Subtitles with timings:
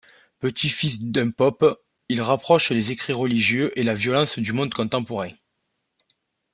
[0.39, 1.63] Petit-fils d'un pope,
[2.09, 5.29] il rapproche les écrits religieux et la violence du monde contemporain.